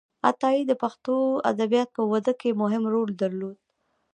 عطایي 0.29 0.61
د 0.67 0.73
پښتو 0.81 1.15
ادبياتو 1.51 1.93
په 1.95 2.01
وده 2.11 2.33
کې 2.41 2.59
مهم 2.61 2.83
رول 2.93 3.09
درلود. 3.21 3.57